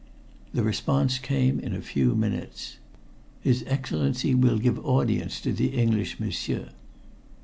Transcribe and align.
The 0.51 0.63
response 0.63 1.19
came 1.19 1.59
in 1.59 1.75
a 1.75 1.79
few 1.79 2.15
minutes. 2.15 2.77
"His 3.41 3.63
Excellency 3.67 4.33
will 4.33 4.57
give 4.57 4.83
audience 4.83 5.39
to 5.41 5.53
the 5.53 5.75
English 5.79 6.19
m'sieur." 6.19 6.69